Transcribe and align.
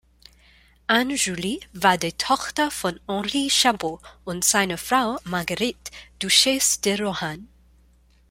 Anne-Julie 0.87 1.59
war 1.73 1.95
die 1.95 2.11
Tochter 2.13 2.71
von 2.71 2.99
Henri 3.07 3.49
Chabot 3.51 4.01
und 4.25 4.43
seiner 4.43 4.79
Frau 4.79 5.19
Marguerite, 5.25 5.77
Duchesse 6.17 6.81
de 6.81 6.95
Rohan. 7.03 7.47